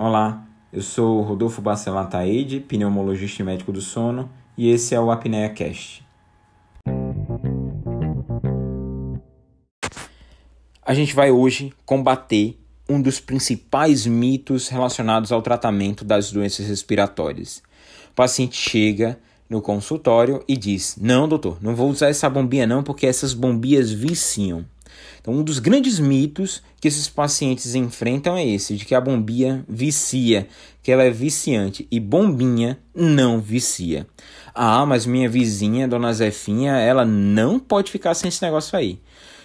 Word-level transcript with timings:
Olá, 0.00 0.46
eu 0.72 0.80
sou 0.80 1.22
Rodolfo 1.22 1.60
Bacelar 1.60 2.08
Taide, 2.08 2.60
pneumologista 2.60 3.42
e 3.42 3.44
médico 3.44 3.72
do 3.72 3.80
sono, 3.80 4.30
e 4.56 4.70
esse 4.70 4.94
é 4.94 5.00
o 5.00 5.10
Apnea 5.10 5.48
Cast. 5.48 6.06
A 10.80 10.94
gente 10.94 11.12
vai 11.16 11.32
hoje 11.32 11.72
combater 11.84 12.56
um 12.88 13.02
dos 13.02 13.18
principais 13.18 14.06
mitos 14.06 14.68
relacionados 14.68 15.32
ao 15.32 15.42
tratamento 15.42 16.04
das 16.04 16.30
doenças 16.30 16.68
respiratórias. 16.68 17.60
O 18.12 18.14
paciente 18.14 18.54
chega 18.56 19.18
no 19.50 19.60
consultório 19.60 20.44
e 20.46 20.56
diz: 20.56 20.96
Não, 21.00 21.26
doutor, 21.26 21.58
não 21.60 21.74
vou 21.74 21.90
usar 21.90 22.06
essa 22.06 22.30
bombinha 22.30 22.68
não, 22.68 22.84
porque 22.84 23.04
essas 23.04 23.34
bombinhas 23.34 23.90
viciam. 23.90 24.64
Então, 25.28 25.40
um 25.40 25.44
dos 25.44 25.58
grandes 25.58 25.98
mitos 25.98 26.62
que 26.80 26.88
esses 26.88 27.06
pacientes 27.06 27.74
enfrentam 27.74 28.34
é 28.34 28.46
esse, 28.46 28.76
de 28.76 28.86
que 28.86 28.94
a 28.94 29.00
bombinha 29.00 29.62
vicia, 29.68 30.48
que 30.82 30.90
ela 30.90 31.02
é 31.02 31.10
viciante, 31.10 31.86
e 31.90 32.00
bombinha 32.00 32.78
não 32.94 33.38
vicia. 33.38 34.06
Ah, 34.54 34.86
mas 34.86 35.04
minha 35.04 35.28
vizinha, 35.28 35.86
dona 35.86 36.14
Zefinha, 36.14 36.78
ela 36.78 37.04
não 37.04 37.60
pode 37.60 37.92
ficar 37.92 38.14
sem 38.14 38.30
esse 38.30 38.42
negócio 38.42 38.78
aí. 38.78 38.98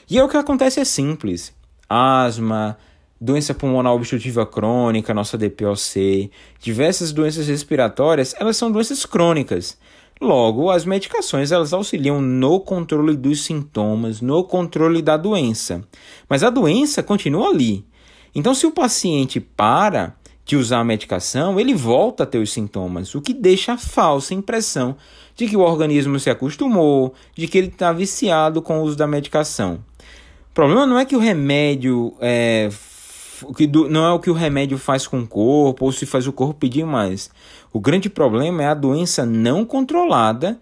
E 0.10 0.18
é 0.18 0.24
o 0.24 0.30
que 0.30 0.38
acontece 0.38 0.80
é 0.80 0.86
simples. 0.86 1.54
Asma, 1.90 2.78
doença 3.20 3.54
pulmonar 3.54 3.92
obstrutiva 3.92 4.46
crônica, 4.46 5.14
nossa 5.14 5.38
DPOC, 5.38 6.32
diversas 6.62 7.12
doenças 7.12 7.50
respiratórias, 7.50 8.34
elas 8.40 8.56
são 8.56 8.72
doenças 8.72 9.06
crônicas. 9.06 9.78
Logo, 10.22 10.70
as 10.70 10.86
medicações 10.86 11.52
elas 11.52 11.74
auxiliam 11.74 12.22
no 12.22 12.60
controle 12.60 13.16
dos 13.16 13.44
sintomas, 13.44 14.22
no 14.22 14.44
controle 14.44 15.02
da 15.02 15.18
doença. 15.18 15.84
Mas 16.30 16.44
a 16.44 16.50
doença 16.50 17.04
continua 17.04 17.50
ali. 17.50 17.86
Então, 18.34 18.54
se 18.54 18.66
o 18.66 18.72
paciente 18.72 19.40
para 19.40 20.16
de 20.46 20.58
usar 20.58 20.80
a 20.80 20.84
medicação, 20.84 21.60
ele 21.60 21.74
volta 21.74 22.24
a 22.24 22.26
ter 22.26 22.38
os 22.38 22.52
sintomas, 22.52 23.16
o 23.16 23.22
que 23.22 23.34
deixa 23.34 23.74
a 23.74 23.78
falsa 23.78 24.34
impressão 24.34 24.96
de 25.36 25.48
que 25.48 25.56
o 25.56 25.62
organismo 25.62 26.20
se 26.20 26.30
acostumou, 26.30 27.14
de 27.36 27.48
que 27.48 27.58
ele 27.58 27.68
está 27.68 27.94
viciado 27.94 28.62
com 28.62 28.80
o 28.80 28.84
uso 28.84 28.98
da 28.98 29.08
medicação. 29.08 29.84
O 30.52 30.54
problema 30.54 30.86
não 30.86 31.00
é 31.00 31.06
que 31.06 31.16
o 31.16 31.20
remédio 31.20 32.14
é, 32.20 32.70
que 33.56 33.68
não 33.68 34.06
é 34.06 34.12
o 34.12 34.20
que 34.20 34.30
o 34.30 34.34
remédio 34.34 34.78
faz 34.78 35.08
com 35.08 35.20
o 35.20 35.28
corpo 35.28 35.86
ou 35.86 35.92
se 35.92 36.06
faz 36.06 36.28
o 36.28 36.34
corpo 36.34 36.56
pedir 36.56 36.86
mais. 36.86 37.30
O 37.72 37.80
grande 37.80 38.10
problema 38.10 38.64
é 38.64 38.68
a 38.68 38.74
doença 38.74 39.26
não 39.26 39.66
controlada 39.66 40.60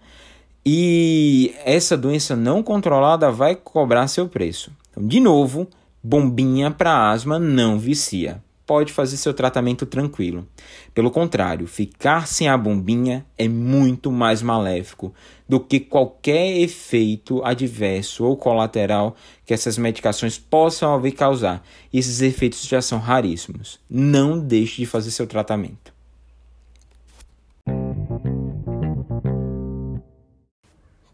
e 0.64 1.54
essa 1.64 1.96
doença 1.96 2.36
não 2.36 2.62
controlada 2.62 3.30
vai 3.30 3.54
cobrar 3.56 4.06
seu 4.06 4.28
preço. 4.28 4.70
Então, 4.90 5.06
de 5.06 5.20
novo, 5.20 5.66
bombinha 6.02 6.70
para 6.70 7.10
asma 7.10 7.38
não 7.38 7.78
vicia 7.78 8.42
pode 8.72 8.90
fazer 8.90 9.18
seu 9.18 9.34
tratamento 9.34 9.84
tranquilo. 9.84 10.48
Pelo 10.94 11.10
contrário, 11.10 11.66
ficar 11.66 12.26
sem 12.26 12.48
a 12.48 12.56
bombinha 12.56 13.26
é 13.36 13.46
muito 13.46 14.10
mais 14.10 14.40
maléfico 14.40 15.12
do 15.46 15.60
que 15.60 15.78
qualquer 15.78 16.56
efeito 16.56 17.44
adverso 17.44 18.24
ou 18.24 18.34
colateral 18.34 19.14
que 19.44 19.52
essas 19.52 19.76
medicações 19.76 20.38
possam 20.38 20.98
vir 20.98 21.12
causar. 21.12 21.62
E 21.92 21.98
esses 21.98 22.22
efeitos 22.22 22.62
já 22.62 22.80
são 22.80 22.98
raríssimos. 22.98 23.78
Não 23.90 24.40
deixe 24.40 24.76
de 24.76 24.86
fazer 24.86 25.10
seu 25.10 25.26
tratamento. 25.26 25.92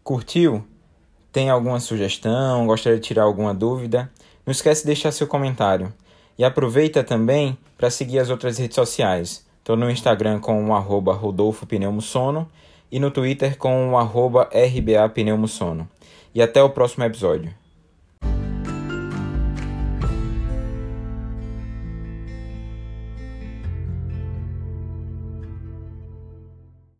Curtiu? 0.04 0.64
Tem 1.32 1.50
alguma 1.50 1.80
sugestão? 1.80 2.68
Gostaria 2.68 3.00
de 3.00 3.04
tirar 3.04 3.24
alguma 3.24 3.52
dúvida? 3.52 4.08
Não 4.46 4.52
esquece 4.52 4.82
de 4.82 4.86
deixar 4.86 5.10
seu 5.10 5.26
comentário. 5.26 5.92
E 6.38 6.44
aproveita 6.44 7.02
também 7.02 7.58
para 7.76 7.90
seguir 7.90 8.20
as 8.20 8.30
outras 8.30 8.58
redes 8.58 8.76
sociais. 8.76 9.44
Estou 9.58 9.76
no 9.76 9.90
Instagram 9.90 10.38
com 10.38 10.68
o 10.68 10.74
arroba 10.74 11.12
Rodolfo 11.12 11.66
Pneumosono 11.66 12.48
e 12.90 13.00
no 13.00 13.10
Twitter 13.10 13.58
com 13.58 13.90
o 13.90 13.98
arroba 13.98 14.48
RBA 14.52 15.08
Pneumosono. 15.08 15.88
E 16.34 16.40
até 16.40 16.62
o 16.62 16.70
próximo 16.70 17.04
episódio. 17.04 17.57